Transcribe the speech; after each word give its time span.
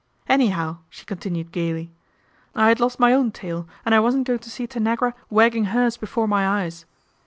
"Anyhow," 0.27 0.79
she 0.89 1.05
continued 1.05 1.51
gaily," 1.51 1.91
I 2.55 2.69
had 2.69 2.79
lost 2.79 2.99
my 2.99 3.13
own 3.13 3.29
tail, 3.29 3.67
and 3.85 3.93
I 3.93 3.99
wasn't 3.99 4.25
going 4.25 4.39
to 4.39 4.49
see 4.49 4.65
Tanagra 4.65 5.13
wagging 5.29 5.65
hers 5.65 5.95
before 5.95 6.27
my 6.27 6.63
eyes. 6.63 6.85